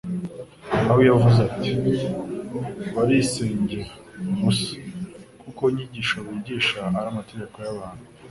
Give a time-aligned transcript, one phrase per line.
[0.89, 1.71] aho yavuze ati:
[2.93, 3.85] "Barisengera
[4.37, 4.75] ubusa
[5.41, 8.03] kuko inyigisho bigisha ari amategeko y'abantu."